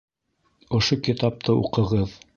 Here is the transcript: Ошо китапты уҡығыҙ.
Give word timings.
Ошо 0.79 0.99
китапты 1.09 1.57
уҡығыҙ. 1.63 2.21